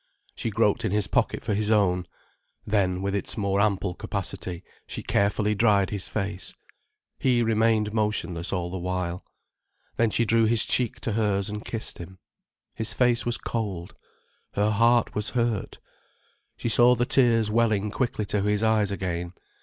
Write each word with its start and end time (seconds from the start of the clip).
She 0.33 0.49
groped 0.49 0.83
in 0.83 0.91
his 0.91 1.05
pocket 1.05 1.43
for 1.43 1.53
his 1.53 1.69
own. 1.69 2.05
Then, 2.65 3.03
with 3.03 3.13
its 3.13 3.37
more 3.37 3.59
ample 3.61 3.93
capacity, 3.93 4.63
she 4.87 5.03
carefully 5.03 5.53
dried 5.53 5.91
his 5.91 6.07
face. 6.07 6.55
He 7.19 7.43
remained 7.43 7.93
motionless 7.93 8.51
all 8.51 8.71
the 8.71 8.79
while. 8.79 9.23
Then 9.97 10.09
she 10.09 10.25
drew 10.25 10.45
his 10.45 10.65
cheek 10.65 10.99
to 11.01 11.11
hers 11.11 11.49
and 11.49 11.63
kissed 11.63 11.99
him. 11.99 12.17
His 12.73 12.93
face 12.93 13.27
was 13.27 13.37
cold. 13.37 13.93
Her 14.53 14.71
heart 14.71 15.13
was 15.13 15.29
hurt. 15.29 15.77
She 16.57 16.67
saw 16.67 16.95
the 16.95 17.05
tears 17.05 17.51
welling 17.51 17.91
quickly 17.91 18.25
to 18.25 18.41
his 18.41 18.63
eyes 18.63 18.89
again. 18.91 19.33